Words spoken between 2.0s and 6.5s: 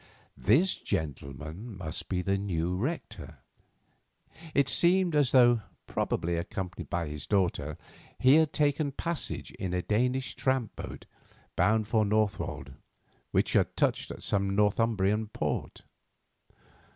be the new rector. It seemed as though, probably